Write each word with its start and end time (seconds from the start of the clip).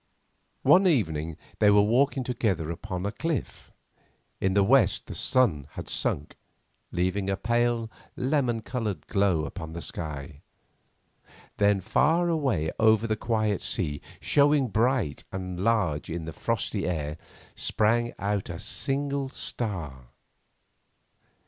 One 0.63 0.87
evening 0.87 1.37
they 1.59 1.69
were 1.69 1.83
walking 1.83 2.23
together 2.23 2.71
upon 2.71 3.03
the 3.03 3.11
cliff. 3.11 3.71
In 4.39 4.55
the 4.55 4.63
west 4.63 5.05
the 5.05 5.13
sun 5.13 5.67
had 5.73 5.87
sunk, 5.87 6.37
leaving 6.91 7.29
a 7.29 7.37
pale, 7.37 7.91
lemon 8.15 8.63
coloured 8.63 9.05
glow 9.05 9.45
upon 9.45 9.73
the 9.73 9.81
sky. 9.83 10.41
Then 11.57 11.81
far 11.81 12.29
away 12.29 12.71
over 12.79 13.05
the 13.05 13.15
quiet 13.15 13.61
sea, 13.61 14.01
showing 14.19 14.69
bright 14.69 15.23
and 15.31 15.59
large 15.59 16.09
in 16.09 16.25
that 16.25 16.33
frosty 16.33 16.87
air, 16.87 17.19
sprang 17.53 18.15
out 18.17 18.49
a 18.49 18.59
single 18.59 19.29
star. 19.29 20.07